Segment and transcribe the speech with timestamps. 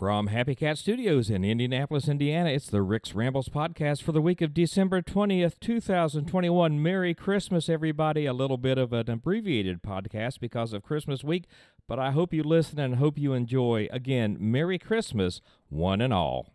[0.00, 4.40] From Happy Cat Studios in Indianapolis, Indiana, it's the Rick's Rambles podcast for the week
[4.40, 6.82] of December 20th, 2021.
[6.82, 8.24] Merry Christmas, everybody.
[8.24, 11.44] A little bit of an abbreviated podcast because of Christmas week,
[11.86, 13.88] but I hope you listen and hope you enjoy.
[13.92, 16.54] Again, Merry Christmas, one and all.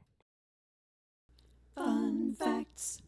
[1.76, 3.04] Fun facts.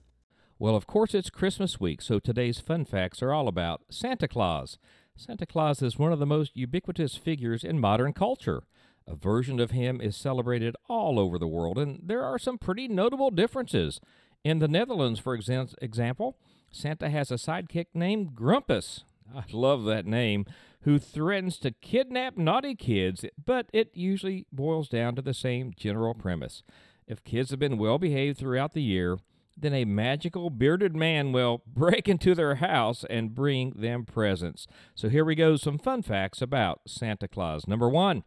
[0.59, 4.77] Well, of course, it's Christmas week, so today's fun facts are all about Santa Claus.
[5.15, 8.61] Santa Claus is one of the most ubiquitous figures in modern culture.
[9.07, 12.87] A version of him is celebrated all over the world, and there are some pretty
[12.87, 14.01] notable differences.
[14.43, 16.37] In the Netherlands, for exa- example,
[16.71, 19.05] Santa has a sidekick named Grumpus.
[19.33, 20.45] I love that name,
[20.81, 26.13] who threatens to kidnap naughty kids, but it usually boils down to the same general
[26.13, 26.63] premise.
[27.07, 29.17] If kids have been well behaved throughout the year,
[29.55, 34.67] then a magical bearded man will break into their house and bring them presents.
[34.95, 37.67] So here we go some fun facts about Santa Claus.
[37.67, 38.23] Number one,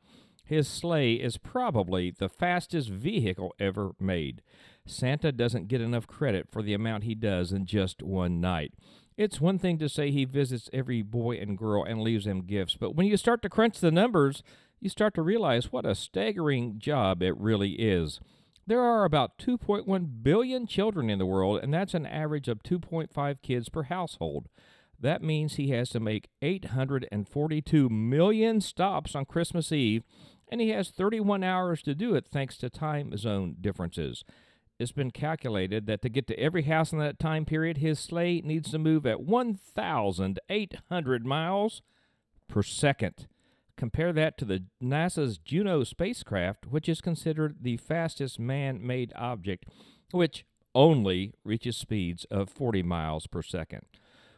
[0.51, 4.43] his sleigh is probably the fastest vehicle ever made.
[4.85, 8.75] Santa doesn't get enough credit for the amount he does in just one night.
[9.17, 12.75] It's one thing to say he visits every boy and girl and leaves them gifts,
[12.75, 14.43] but when you start to crunch the numbers,
[14.81, 18.19] you start to realize what a staggering job it really is.
[18.67, 23.37] There are about 2.1 billion children in the world, and that's an average of 2.5
[23.41, 24.49] kids per household.
[24.99, 30.03] That means he has to make 842 million stops on Christmas Eve
[30.51, 34.25] and he has 31 hours to do it thanks to time zone differences.
[34.79, 38.41] It's been calculated that to get to every house in that time period, his sleigh
[38.41, 41.83] needs to move at 1,800 miles
[42.49, 43.29] per second.
[43.77, 49.67] Compare that to the NASA's Juno spacecraft, which is considered the fastest man-made object,
[50.11, 53.83] which only reaches speeds of 40 miles per second.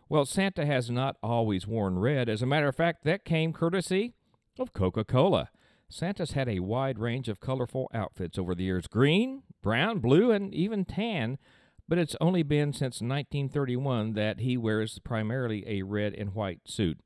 [0.08, 2.28] Well, Santa has not always worn red.
[2.28, 4.14] As a matter of fact, that came courtesy
[4.58, 5.50] of Coca-Cola.
[5.92, 10.54] Santa's had a wide range of colorful outfits over the years green, brown, blue, and
[10.54, 11.38] even tan,
[11.86, 16.98] but it's only been since 1931 that he wears primarily a red and white suit.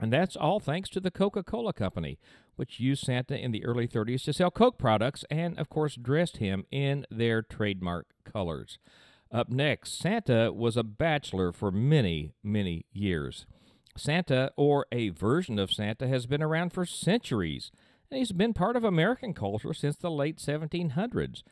[0.00, 2.18] And that's all thanks to the Coca Cola Company,
[2.56, 6.38] which used Santa in the early 30s to sell Coke products and, of course, dressed
[6.38, 8.78] him in their trademark colors.
[9.30, 13.46] Up next, Santa was a bachelor for many, many years.
[13.96, 17.70] Santa, or a version of Santa, has been around for centuries
[18.10, 21.42] and he's been part of American culture since the late 1700s.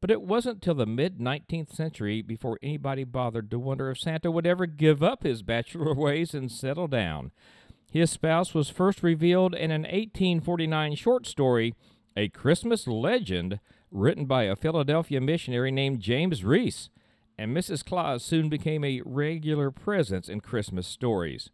[0.00, 4.30] But it wasn't till the mid 19th century before anybody bothered to wonder if Santa
[4.30, 7.32] would ever give up his bachelor ways and settle down.
[7.90, 11.74] His spouse was first revealed in an 1849 short story,
[12.16, 13.60] A Christmas Legend,
[13.90, 16.90] written by a Philadelphia missionary named James Reese,
[17.38, 17.84] and Mrs.
[17.84, 21.50] Claus soon became a regular presence in Christmas stories.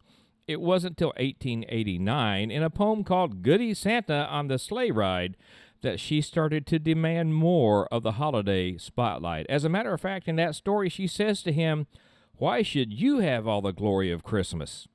[0.50, 5.36] It wasn't till 1889, in a poem called Goody Santa on the Sleigh Ride,
[5.82, 9.46] that she started to demand more of the holiday spotlight.
[9.48, 11.86] As a matter of fact, in that story, she says to him,
[12.34, 14.88] Why should you have all the glory of Christmas?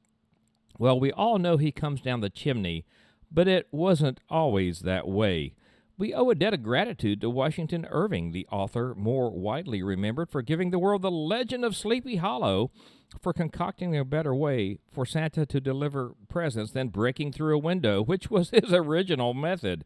[0.77, 2.83] Well, we all know he comes down the chimney,
[3.31, 5.53] but it wasn't always that way.
[5.97, 10.41] We owe a debt of gratitude to Washington Irving, the author more widely remembered for
[10.41, 12.71] giving the world the legend of Sleepy Hollow,
[13.21, 18.01] for concocting a better way for Santa to deliver presents than breaking through a window,
[18.03, 19.85] which was his original method.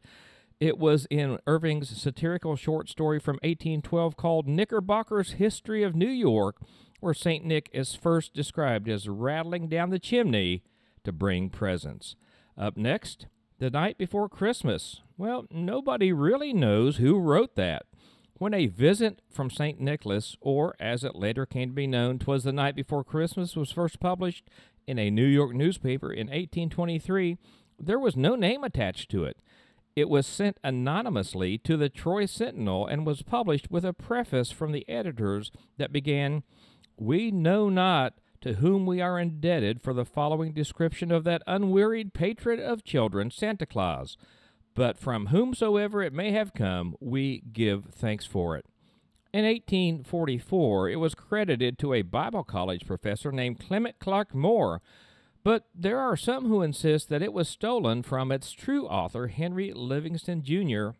[0.60, 6.58] It was in Irving's satirical short story from 1812 called Knickerbocker's History of New York,
[7.00, 7.46] where St.
[7.46, 10.64] Nick is first described as rattling down the chimney
[11.06, 12.18] to bring presents.
[12.58, 13.28] Up next,
[13.60, 17.84] The Night Before Christmas, well, nobody really knows who wrote that.
[18.40, 19.82] When a visit from St.
[19.82, 23.74] Nicholas, or as it later came to be known, "Twas the Night Before Christmas, was
[23.74, 24.50] first published
[24.88, 27.38] in a New York newspaper in 1823,
[27.78, 29.42] there was no name attached to it.
[29.94, 34.72] It was sent anonymously to the Troy Sentinel and was published with a preface from
[34.72, 36.44] the editors that began,
[36.96, 42.14] We know not to whom we are indebted for the following description of that unwearied
[42.14, 44.16] patron of children, Santa Claus
[44.80, 48.66] but from whomsoever it may have come, we give thanks for it.
[49.34, 54.82] In 1844, it was credited to a Bible college professor named Clement Clarke Moore,
[55.44, 59.74] but there are some who insist that it was stolen from its true author, Henry
[59.74, 60.92] Livingston Jr.,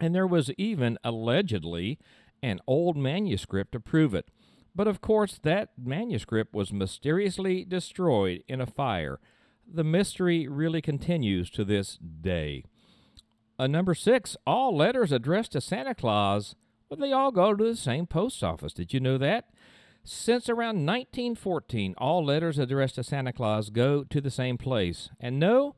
[0.00, 1.98] and there was even, allegedly,
[2.42, 4.30] an old manuscript to prove it.
[4.74, 9.20] But of course, that manuscript was mysteriously destroyed in a fire.
[9.70, 12.64] The mystery really continues to this day.
[13.62, 16.56] Uh, number six, all letters addressed to Santa Claus,
[16.88, 18.72] well, they all go to the same post office.
[18.72, 19.50] Did you know that?
[20.02, 25.10] Since around 1914, all letters addressed to Santa Claus go to the same place.
[25.20, 25.76] And no,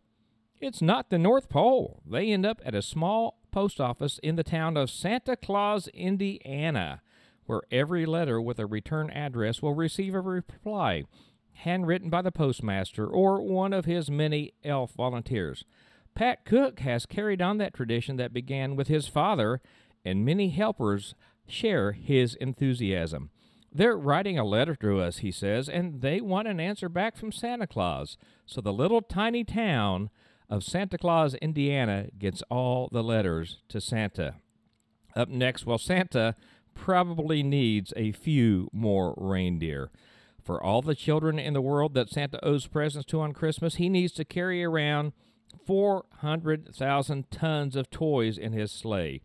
[0.63, 2.01] it's not the North Pole.
[2.07, 7.03] They end up at a small post office in the town of Santa Claus, Indiana,
[7.45, 11.05] where every letter with a return address will receive a reply,
[11.53, 15.67] handwritten by the postmaster or one of his many elf volunteers.
[16.15, 19.61] Pat Cook has carried on that tradition that began with his father,
[20.05, 21.15] and many helpers
[21.47, 23.31] share his enthusiasm.
[23.73, 27.33] They're writing a letter to us, he says, and they want an answer back from
[27.33, 28.17] Santa Claus.
[28.47, 30.11] So the little tiny town
[30.49, 34.37] of Santa Claus, Indiana gets all the letters to Santa.
[35.17, 36.37] Up next, well, Santa
[36.75, 39.91] probably needs a few more reindeer.
[40.43, 43.89] For all the children in the world that Santa owes presents to on Christmas, he
[43.89, 45.13] needs to carry around
[45.67, 49.21] 400,000 tons of toys in his sleigh.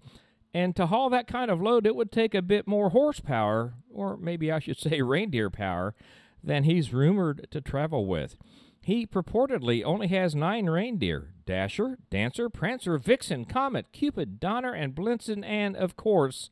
[0.54, 4.18] And to haul that kind of load, it would take a bit more horsepower, or
[4.18, 5.96] maybe I should say reindeer power,
[6.44, 8.36] than he's rumored to travel with.
[8.82, 15.46] He purportedly only has nine reindeer Dasher, Dancer, Prancer, Vixen, Comet, Cupid, Donner, and Blitzen,
[15.46, 16.50] and, of course,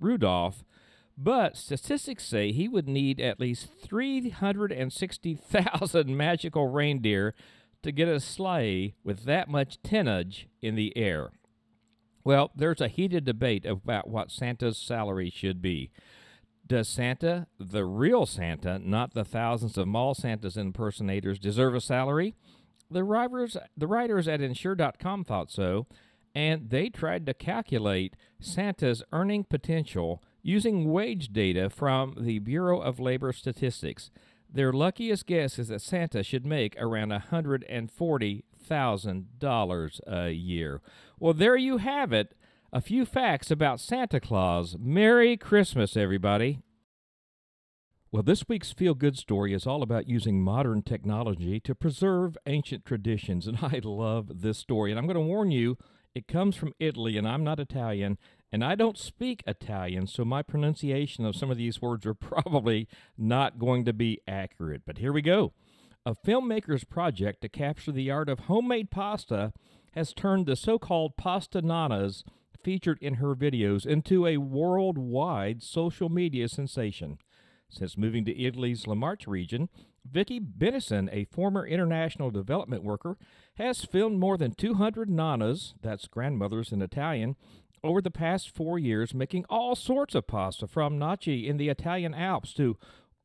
[0.00, 0.64] Rudolph.
[1.18, 7.34] But statistics say he would need at least 360,000 magical reindeer
[7.86, 11.30] to get a sleigh with that much tonnage in the air.
[12.24, 15.92] Well, there's a heated debate about what Santa's salary should be.
[16.66, 22.34] Does Santa, the real Santa, not the thousands of mall Santas impersonators, deserve a salary?
[22.90, 25.86] The writers, the writers at Insure.com thought so,
[26.34, 32.98] and they tried to calculate Santa's earning potential using wage data from the Bureau of
[32.98, 34.10] Labor Statistics.
[34.52, 40.80] Their luckiest guess is that Santa should make around $140,000 a year.
[41.18, 42.36] Well, there you have it.
[42.72, 44.76] A few facts about Santa Claus.
[44.78, 46.60] Merry Christmas, everybody.
[48.12, 52.84] Well, this week's feel good story is all about using modern technology to preserve ancient
[52.84, 54.90] traditions, and I love this story.
[54.90, 55.76] And I'm going to warn you,
[56.14, 58.16] it comes from Italy, and I'm not Italian,
[58.52, 62.88] and I don't speak Italian, so my pronunciation of some of these words are probably
[63.18, 64.82] not going to be accurate.
[64.86, 65.52] But here we go.
[66.04, 69.52] A filmmaker's project to capture the art of homemade pasta
[69.94, 72.22] has turned the so called pasta nanas
[72.62, 77.18] featured in her videos into a worldwide social media sensation.
[77.68, 79.68] Since moving to Italy's La Marche region,
[80.08, 83.16] Vicky Bennison, a former international development worker,
[83.56, 87.36] has filmed more than 200 nanas, that's grandmothers in Italian,
[87.86, 92.14] over the past four years, making all sorts of pasta from gnocchi in the Italian
[92.14, 92.76] Alps to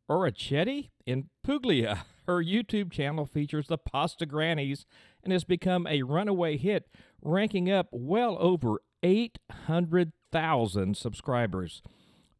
[0.09, 2.05] orecchiette in Puglia.
[2.27, 4.85] Her YouTube channel features the Pasta Grannies
[5.23, 6.87] and has become a runaway hit,
[7.21, 11.81] ranking up well over 800,000 subscribers.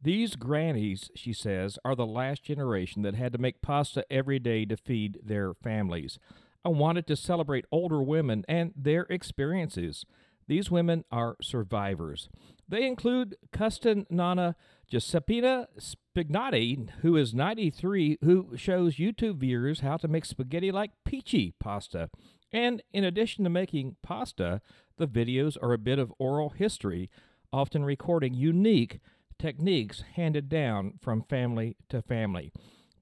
[0.02, 4.66] These grannies, she says, are the last generation that had to make pasta every day
[4.66, 6.18] to feed their families.
[6.66, 10.06] I wanted to celebrate older women and their experiences.
[10.48, 12.30] These women are survivors.
[12.68, 14.56] They include Custon Nana
[14.92, 21.54] Giuseppina Spignati, who is 93, who shows YouTube viewers how to make spaghetti like pici
[21.60, 22.10] pasta.
[22.52, 24.62] And in addition to making pasta,
[24.98, 27.10] the videos are a bit of oral history,
[27.52, 29.00] often recording unique
[29.40, 32.52] techniques handed down from family to family.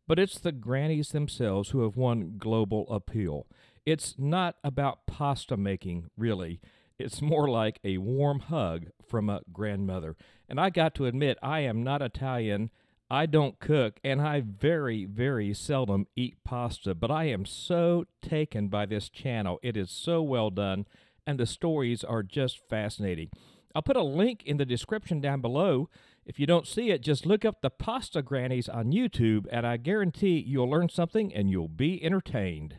[0.07, 3.45] But it's the grannies themselves who have won global appeal.
[3.85, 6.59] It's not about pasta making, really.
[6.99, 10.17] It's more like a warm hug from a grandmother.
[10.49, 12.71] And I got to admit, I am not Italian.
[13.09, 18.67] I don't cook, and I very, very seldom eat pasta, but I am so taken
[18.67, 19.59] by this channel.
[19.63, 20.85] It is so well done,
[21.25, 23.29] and the stories are just fascinating.
[23.73, 25.89] I'll put a link in the description down below.
[26.25, 29.77] If you don't see it, just look up the Pasta Grannies on YouTube, and I
[29.77, 32.75] guarantee you'll learn something and you'll be entertained.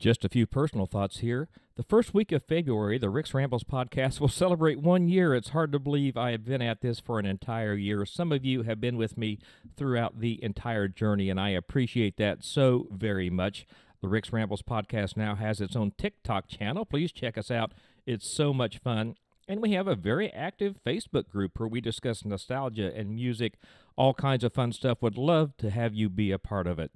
[0.00, 1.50] Just a few personal thoughts here.
[1.76, 5.34] The first week of February, the Rick's Rambles podcast will celebrate one year.
[5.34, 8.06] It's hard to believe I have been at this for an entire year.
[8.06, 9.40] Some of you have been with me
[9.76, 13.66] throughout the entire journey, and I appreciate that so very much.
[14.00, 16.86] The Rick's Rambles podcast now has its own TikTok channel.
[16.86, 17.72] Please check us out.
[18.06, 19.16] It's so much fun.
[19.46, 23.58] And we have a very active Facebook group where we discuss nostalgia and music,
[23.96, 25.02] all kinds of fun stuff.
[25.02, 26.90] Would love to have you be a part of it.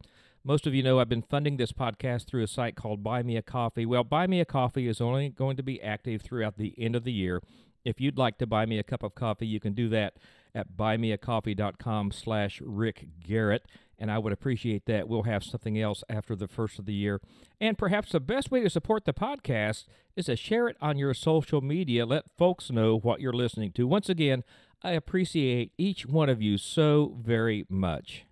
[0.46, 3.38] Most of you know I've been funding this podcast through a site called Buy Me
[3.38, 3.86] a Coffee.
[3.86, 7.04] Well, Buy Me a Coffee is only going to be active throughout the end of
[7.04, 7.40] the year.
[7.82, 10.18] If you'd like to buy me a cup of coffee, you can do that
[10.54, 13.64] at buymeacoffee.com slash Rick Garrett,
[13.98, 15.08] and I would appreciate that.
[15.08, 17.22] We'll have something else after the first of the year.
[17.58, 21.14] And perhaps the best way to support the podcast is to share it on your
[21.14, 22.04] social media.
[22.04, 23.86] Let folks know what you're listening to.
[23.86, 24.44] Once again,
[24.82, 28.26] I appreciate each one of you so very much.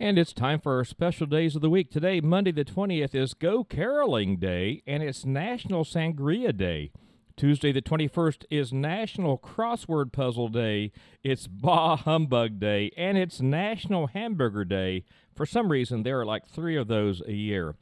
[0.00, 1.90] And it's time for our special days of the week.
[1.90, 6.92] Today, Monday the 20th, is Go Caroling Day, and it's National Sangria Day.
[7.36, 10.92] Tuesday, the 21st, is National Crossword Puzzle Day.
[11.24, 15.04] It's Bah Humbug Day, and it's National Hamburger Day.
[15.34, 17.74] For some reason, there are like three of those a year.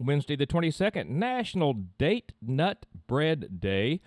[0.00, 4.00] Wednesday, the 22nd, National Date Nut Bread Day.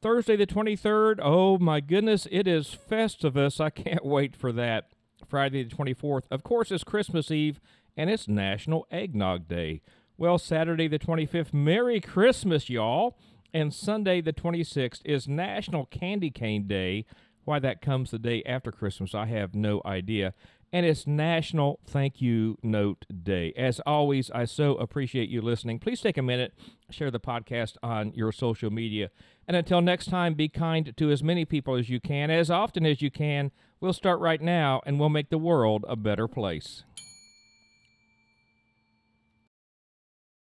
[0.00, 3.60] Thursday, the 23rd, oh my goodness, it is Festivus.
[3.60, 4.92] I can't wait for that.
[5.32, 7.58] Friday, the 24th, of course, is Christmas Eve,
[7.96, 9.80] and it's National Eggnog Day.
[10.18, 13.16] Well, Saturday, the 25th, Merry Christmas, y'all.
[13.54, 17.06] And Sunday, the 26th, is National Candy Cane Day.
[17.44, 20.34] Why that comes the day after Christmas, I have no idea.
[20.70, 23.54] And it's National Thank You Note Day.
[23.56, 25.78] As always, I so appreciate you listening.
[25.78, 26.52] Please take a minute,
[26.90, 29.08] share the podcast on your social media.
[29.48, 32.84] And until next time, be kind to as many people as you can, as often
[32.84, 33.50] as you can.
[33.82, 36.84] We'll start right now, and we'll make the world a better place.